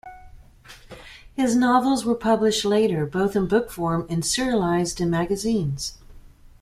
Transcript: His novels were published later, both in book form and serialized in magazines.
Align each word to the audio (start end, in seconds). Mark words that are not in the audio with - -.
His 1.35 1.55
novels 1.55 2.05
were 2.05 2.15
published 2.15 2.65
later, 2.65 3.05
both 3.05 3.35
in 3.35 3.47
book 3.47 3.69
form 3.69 4.07
and 4.09 4.25
serialized 4.25 4.99
in 4.99 5.11
magazines. 5.11 5.99